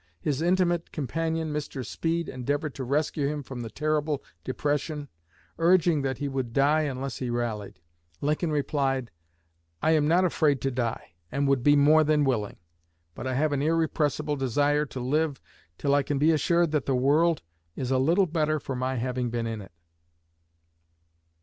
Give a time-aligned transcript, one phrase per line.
[0.19, 1.85] His intimate companion, Mr.
[1.85, 5.09] Speed, endeavored to rescue him from the terrible depression,
[5.59, 7.79] urging that he would die unless he rallied.
[8.19, 9.11] Lincoln replied,
[9.79, 12.57] "I am not afraid to die, and would be more than willing.
[13.13, 15.39] But I have an irrepressible desire to live
[15.77, 17.43] till I can be assured that the world
[17.75, 19.71] is a little better for my having been in it."